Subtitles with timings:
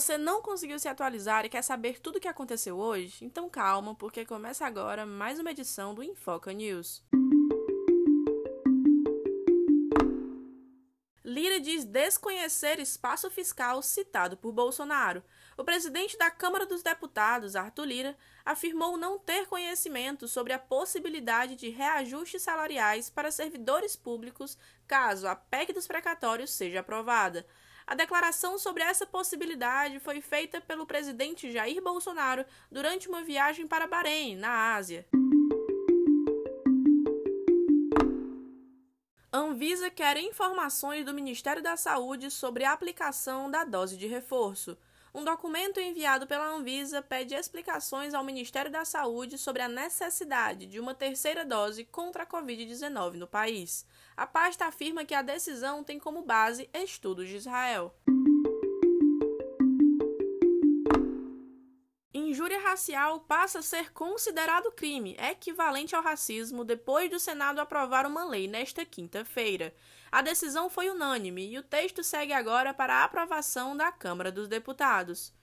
[0.00, 3.22] você não conseguiu se atualizar e quer saber tudo o que aconteceu hoje?
[3.22, 7.04] Então calma, porque começa agora mais uma edição do Infoca News.
[11.22, 15.22] Lira diz desconhecer espaço fiscal citado por Bolsonaro.
[15.54, 21.56] O presidente da Câmara dos Deputados, Arthur Lira, afirmou não ter conhecimento sobre a possibilidade
[21.56, 24.56] de reajustes salariais para servidores públicos
[24.88, 27.46] caso a PEC dos precatórios seja aprovada.
[27.90, 33.88] A declaração sobre essa possibilidade foi feita pelo presidente Jair Bolsonaro durante uma viagem para
[33.88, 35.04] Bahrein, na Ásia.
[39.32, 44.78] Anvisa quer informações do Ministério da Saúde sobre a aplicação da dose de reforço.
[45.12, 50.78] Um documento enviado pela Anvisa pede explicações ao Ministério da Saúde sobre a necessidade de
[50.78, 53.84] uma terceira dose contra a Covid-19 no país.
[54.16, 57.92] A pasta afirma que a decisão tem como base estudos de Israel.
[62.30, 68.24] Injúria racial passa a ser considerado crime equivalente ao racismo depois do Senado aprovar uma
[68.24, 69.74] lei nesta quinta-feira.
[70.12, 74.46] A decisão foi unânime e o texto segue agora para a aprovação da Câmara dos
[74.46, 75.34] Deputados.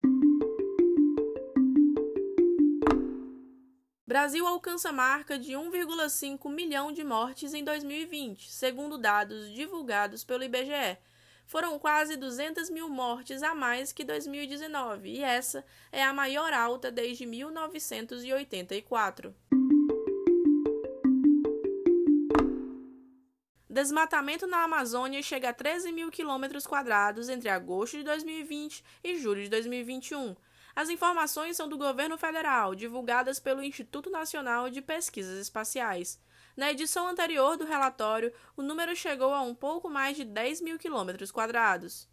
[4.08, 10.98] Brasil alcança marca de 1,5 milhão de mortes em 2020, segundo dados divulgados pelo IBGE
[11.48, 16.92] foram quase 200 mil mortes a mais que 2019, e essa é a maior alta
[16.92, 19.34] desde 1984.
[23.70, 29.44] Desmatamento na Amazônia chega a 13 mil quilômetros quadrados entre agosto de 2020 e julho
[29.44, 30.36] de 2021.
[30.76, 36.20] As informações são do governo federal, divulgadas pelo Instituto Nacional de Pesquisas Espaciais.
[36.58, 40.80] Na edição anterior do relatório, o número chegou a um pouco mais de 10 mil
[40.80, 42.10] quilômetros quadrados.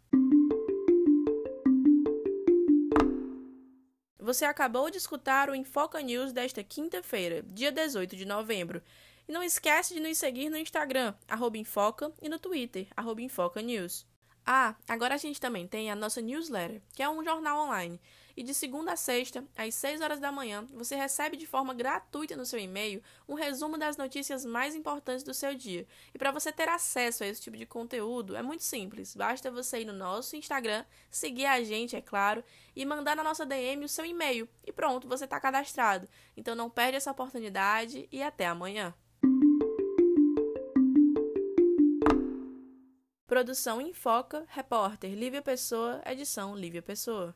[4.19, 8.83] Você acabou de escutar o Infoca News desta quinta-feira, dia 18 de novembro.
[9.27, 11.15] E não esquece de nos seguir no Instagram,
[11.57, 12.87] Infoca, e no Twitter,
[13.23, 14.05] Infoca News.
[14.45, 17.99] Ah, agora a gente também tem a nossa newsletter, que é um jornal online.
[18.37, 22.35] E de segunda a sexta, às 6 horas da manhã, você recebe de forma gratuita
[22.35, 25.87] no seu e-mail um resumo das notícias mais importantes do seu dia.
[26.13, 29.15] E para você ter acesso a esse tipo de conteúdo, é muito simples.
[29.15, 32.43] Basta você ir no nosso Instagram, seguir a gente, é claro,
[32.75, 34.47] e mandar na nossa DM o seu e-mail.
[34.65, 36.07] E pronto, você está cadastrado.
[36.35, 38.93] Então não perde essa oportunidade e até amanhã.
[43.35, 47.33] Produção Infoca, repórter Lívia Pessoa, edição Lívia Pessoa.